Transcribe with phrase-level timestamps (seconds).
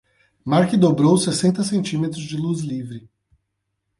[0.45, 3.07] Marc dobrou sessenta centímetros de luz livre.